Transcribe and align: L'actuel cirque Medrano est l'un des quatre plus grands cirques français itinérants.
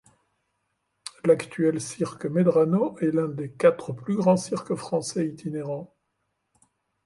L'actuel 1.25 1.79
cirque 1.79 2.25
Medrano 2.25 2.97
est 3.01 3.11
l'un 3.11 3.27
des 3.27 3.51
quatre 3.51 3.93
plus 3.93 4.15
grands 4.15 4.35
cirques 4.35 4.73
français 4.73 5.27
itinérants. 5.27 5.95